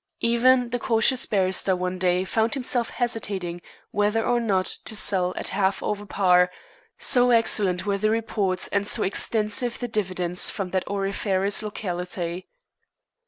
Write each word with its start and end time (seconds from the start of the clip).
Even 0.21 0.71
the 0.71 0.79
cautious 0.79 1.27
barrister 1.27 1.75
one 1.75 1.99
day 1.99 2.25
found 2.25 2.55
himself 2.55 2.89
hesitating 2.89 3.61
whether 3.91 4.25
or 4.25 4.39
not 4.39 4.65
to 4.85 4.95
sell 4.95 5.31
at 5.37 5.49
half 5.49 5.83
over 5.83 6.07
par, 6.07 6.49
so 6.97 7.29
excellent 7.29 7.85
were 7.85 7.99
the 7.99 8.09
reports 8.09 8.67
and 8.69 8.87
so 8.87 9.03
extensive 9.03 9.77
the 9.77 9.87
dividends 9.87 10.49
from 10.49 10.71
that 10.71 10.87
auriferous 10.87 11.61
locality. 11.61 12.49